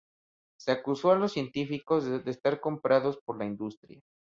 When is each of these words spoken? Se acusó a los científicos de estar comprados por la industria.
Se 0.59 0.71
acusó 0.71 1.11
a 1.11 1.15
los 1.15 1.31
científicos 1.33 2.05
de 2.05 2.31
estar 2.31 2.59
comprados 2.59 3.19
por 3.23 3.37
la 3.37 3.45
industria. 3.45 4.01